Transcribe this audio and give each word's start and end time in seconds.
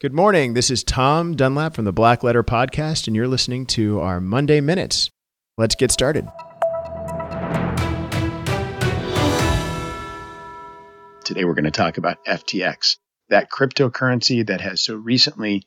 Good 0.00 0.12
morning. 0.12 0.54
This 0.54 0.70
is 0.70 0.84
Tom 0.84 1.34
Dunlap 1.34 1.74
from 1.74 1.84
the 1.84 1.92
Black 1.92 2.22
Letter 2.22 2.44
Podcast, 2.44 3.08
and 3.08 3.16
you're 3.16 3.26
listening 3.26 3.66
to 3.66 3.98
our 3.98 4.20
Monday 4.20 4.60
Minutes. 4.60 5.10
Let's 5.56 5.74
get 5.74 5.90
started. 5.90 6.24
Today, 11.24 11.44
we're 11.44 11.54
going 11.54 11.64
to 11.64 11.72
talk 11.72 11.98
about 11.98 12.24
FTX, 12.24 12.98
that 13.30 13.50
cryptocurrency 13.50 14.46
that 14.46 14.60
has 14.60 14.80
so 14.82 14.94
recently 14.94 15.64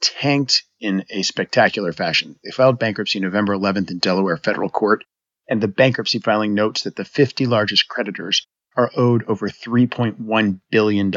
tanked 0.00 0.64
in 0.80 1.04
a 1.10 1.22
spectacular 1.22 1.92
fashion. 1.92 2.34
They 2.42 2.50
filed 2.50 2.80
bankruptcy 2.80 3.20
November 3.20 3.54
11th 3.54 3.92
in 3.92 4.00
Delaware 4.00 4.38
federal 4.38 4.70
court, 4.70 5.04
and 5.48 5.60
the 5.60 5.68
bankruptcy 5.68 6.18
filing 6.18 6.52
notes 6.52 6.82
that 6.82 6.96
the 6.96 7.04
50 7.04 7.46
largest 7.46 7.86
creditors 7.86 8.44
are 8.76 8.90
owed 8.96 9.22
over 9.28 9.48
$3.1 9.48 10.60
billion. 10.68 11.12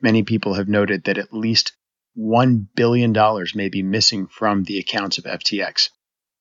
Many 0.00 0.22
people 0.22 0.54
have 0.54 0.68
noted 0.68 1.04
that 1.04 1.18
at 1.18 1.32
least 1.32 1.72
$1 2.18 2.66
billion 2.74 3.12
may 3.54 3.68
be 3.68 3.82
missing 3.82 4.26
from 4.26 4.64
the 4.64 4.78
accounts 4.78 5.18
of 5.18 5.24
FTX. 5.24 5.90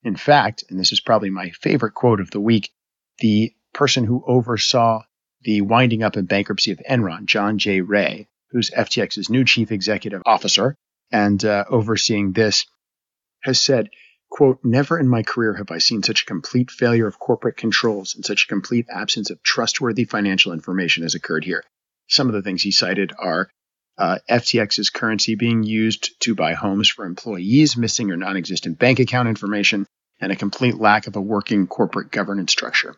In 0.03 0.15
fact, 0.15 0.63
and 0.69 0.79
this 0.79 0.91
is 0.91 0.99
probably 0.99 1.29
my 1.29 1.49
favorite 1.51 1.93
quote 1.93 2.19
of 2.19 2.31
the 2.31 2.41
week, 2.41 2.71
the 3.19 3.53
person 3.73 4.03
who 4.03 4.23
oversaw 4.27 5.01
the 5.41 5.61
winding 5.61 6.03
up 6.03 6.15
and 6.15 6.27
bankruptcy 6.27 6.71
of 6.71 6.81
Enron, 6.89 7.25
John 7.25 7.57
J. 7.57 7.81
Ray, 7.81 8.27
who's 8.51 8.69
FTX's 8.69 9.29
new 9.29 9.43
chief 9.43 9.71
executive 9.71 10.21
officer 10.25 10.75
and 11.11 11.43
uh, 11.43 11.65
overseeing 11.69 12.33
this, 12.33 12.65
has 13.41 13.61
said, 13.61 13.89
quote, 14.29 14.59
never 14.63 14.99
in 14.99 15.07
my 15.07 15.23
career 15.23 15.53
have 15.55 15.71
I 15.71 15.79
seen 15.79 16.03
such 16.03 16.23
a 16.23 16.25
complete 16.25 16.71
failure 16.71 17.07
of 17.07 17.19
corporate 17.19 17.57
controls 17.57 18.15
and 18.15 18.25
such 18.25 18.45
a 18.45 18.47
complete 18.47 18.87
absence 18.89 19.29
of 19.29 19.41
trustworthy 19.43 20.05
financial 20.05 20.53
information 20.53 21.03
as 21.03 21.15
occurred 21.15 21.43
here. 21.43 21.63
Some 22.07 22.27
of 22.27 22.33
the 22.33 22.41
things 22.41 22.61
he 22.61 22.71
cited 22.71 23.13
are 23.17 23.49
uh, 23.97 24.19
FTX's 24.29 24.89
currency 24.89 25.35
being 25.35 25.63
used 25.63 26.19
to 26.21 26.35
buy 26.35 26.53
homes 26.53 26.89
for 26.89 27.05
employees, 27.05 27.77
missing 27.77 28.11
or 28.11 28.17
non 28.17 28.37
existent 28.37 28.79
bank 28.79 28.99
account 28.99 29.27
information, 29.27 29.85
and 30.19 30.31
a 30.31 30.35
complete 30.35 30.75
lack 30.75 31.07
of 31.07 31.15
a 31.15 31.21
working 31.21 31.67
corporate 31.67 32.11
governance 32.11 32.51
structure. 32.51 32.95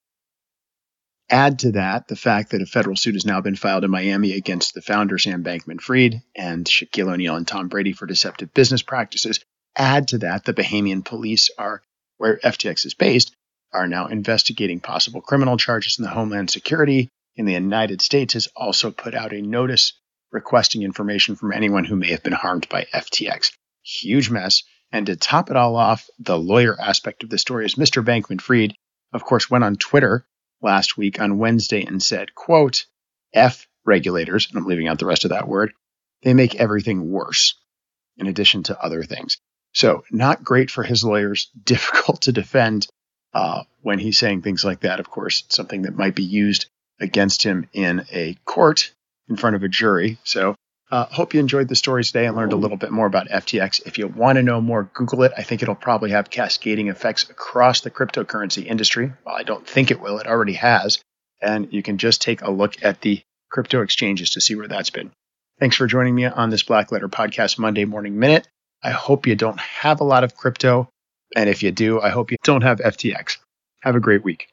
Add 1.30 1.60
to 1.60 1.72
that 1.72 2.08
the 2.08 2.16
fact 2.16 2.52
that 2.52 2.62
a 2.62 2.68
federal 2.68 2.96
suit 2.96 3.16
has 3.16 3.26
now 3.26 3.42
been 3.42 3.56
filed 3.56 3.84
in 3.84 3.90
Miami 3.90 4.34
against 4.34 4.74
the 4.74 4.82
founder 4.82 5.18
Sam 5.18 5.44
Bankman 5.44 5.82
Fried 5.82 6.22
and 6.36 6.66
Shaquille 6.66 7.12
O'Neal 7.12 7.36
and 7.36 7.48
Tom 7.48 7.68
Brady 7.68 7.94
for 7.94 8.06
deceptive 8.06 8.54
business 8.54 8.84
practices. 8.84 9.40
Add 9.76 10.10
to 10.10 10.20
that 10.20 10.46
the 10.46 10.54
Bahamian 10.54 11.04
police 11.04 11.50
are, 11.58 11.82
where 12.18 12.38
FTX 12.38 12.86
is 12.86 12.94
based, 12.94 13.36
are 13.74 13.88
now 13.88 14.06
investigating 14.06 14.80
possible 14.80 15.20
criminal 15.20 15.58
charges 15.58 15.98
in 15.98 16.04
the 16.04 16.12
Homeland 16.12 16.52
Security 16.52 17.10
in 17.36 17.46
the 17.46 17.54
United 17.54 18.02
States 18.02 18.34
has 18.34 18.48
also 18.56 18.92
put 18.92 19.14
out 19.14 19.34
a 19.34 19.42
notice 19.42 19.94
requesting 20.32 20.84
information 20.84 21.36
from 21.36 21.54
anyone 21.54 21.86
who 21.86 21.96
may 21.96 22.12
have 22.12 22.24
been 22.24 22.34
harmed 22.34 22.68
by 22.70 22.86
FTX. 22.94 23.52
Huge 23.84 24.30
mess. 24.30 24.64
And 24.92 25.06
to 25.08 25.16
top 25.16 25.50
it 25.50 25.58
all 25.58 25.76
off, 25.76 26.08
the 26.20 26.38
lawyer 26.38 26.80
aspect 26.80 27.24
of 27.24 27.30
the 27.30 27.38
story 27.38 27.66
is 27.66 27.76
Mr. 27.76 28.04
Bankman 28.04 28.42
Fried, 28.42 28.76
of 29.14 29.24
course, 29.24 29.50
went 29.50 29.64
on 29.64 29.76
Twitter 29.76 30.26
last 30.62 30.98
week 30.98 31.20
on 31.20 31.38
Wednesday 31.38 31.86
and 31.86 32.02
said, 32.02 32.36
quote, 32.36 32.86
F 33.34 33.68
regulators, 33.86 34.48
and 34.48 34.58
I'm 34.58 34.66
leaving 34.66 34.88
out 34.88 35.00
the 35.00 35.06
rest 35.06 35.26
of 35.26 35.30
that 35.30 35.48
word, 35.48 35.74
they 36.24 36.34
make 36.34 36.56
everything 36.56 37.12
worse, 37.12 37.56
in 38.18 38.28
addition 38.28 38.64
to 38.64 38.82
other 38.82 39.04
things. 39.04 39.38
So, 39.74 40.04
not 40.12 40.44
great 40.44 40.72
for 40.72 40.84
his 40.84 41.04
lawyers, 41.04 41.50
difficult 41.64 42.22
to 42.24 42.32
defend 42.32 42.88
uh, 43.34 43.64
when 43.82 44.00
he's 44.00 44.18
saying 44.18 44.42
things 44.42 44.64
like 44.64 44.82
that. 44.82 45.00
Of 45.00 45.10
course, 45.10 45.44
something 45.50 45.84
that 45.84 45.98
might 45.98 46.16
be 46.16 46.24
used 46.24 46.68
against 47.00 47.44
him 47.44 47.68
in 47.74 48.06
a 48.12 48.36
court 48.46 48.94
in 49.28 49.36
front 49.36 49.56
of 49.56 49.64
a 49.64 49.68
jury. 49.68 50.18
So, 50.24 50.56
uh, 50.92 51.06
hope 51.06 51.34
you 51.34 51.40
enjoyed 51.40 51.68
the 51.68 51.76
story 51.76 52.04
today 52.04 52.26
and 52.26 52.36
learned 52.36 52.54
a 52.54 52.58
little 52.58 52.78
bit 52.78 52.92
more 52.92 53.08
about 53.08 53.28
FTX. 53.28 53.86
If 53.86 53.98
you 53.98 54.08
want 54.08 54.38
to 54.38 54.44
know 54.44 54.62
more, 54.62 54.90
Google 54.94 55.24
it. 55.24 55.34
I 55.36 55.44
think 55.44 55.64
it'll 55.64 55.76
probably 55.76 56.12
have 56.12 56.30
cascading 56.30 56.90
effects 56.90 57.30
across 57.30 57.82
the 57.82 57.92
cryptocurrency 57.92 58.66
industry. 58.66 59.12
Well, 59.26 59.36
I 59.36 59.44
don't 59.44 59.68
think 59.68 59.90
it 59.90 60.00
will. 60.00 60.20
It 60.20 60.28
already 60.28 60.54
has. 60.54 61.00
And 61.42 61.74
you 61.74 61.82
can 61.82 61.98
just 61.98 62.22
take 62.22 62.44
a 62.44 62.52
look 62.52 62.84
at 62.84 63.02
the 63.02 63.22
crypto 63.52 63.82
exchanges 63.82 64.32
to 64.32 64.42
see 64.42 64.56
where 64.56 64.68
that's 64.68 64.90
been. 64.90 65.12
Thanks 65.60 65.76
for 65.76 65.88
joining 65.88 66.14
me 66.14 66.26
on 66.26 66.50
this 66.50 66.64
Black 66.64 66.92
Letter 66.92 67.10
Podcast 67.10 67.58
Monday 67.58 67.86
Morning 67.86 68.20
Minute. 68.20 68.48
I 68.84 68.92
hope 68.92 69.26
you 69.26 69.36
don't 69.36 69.60
have 69.60 70.02
a 70.02 70.04
lot 70.06 70.24
of 70.24 70.36
crypto. 70.36 70.90
And 71.36 71.50
if 71.50 71.64
you 71.64 71.72
do, 71.72 72.00
I 72.00 72.10
hope 72.10 72.32
you 72.32 72.38
don't 72.44 72.62
have 72.62 72.80
FTX. 72.80 73.38
Have 73.82 73.96
a 73.96 74.00
great 74.00 74.24
week. 74.24 74.48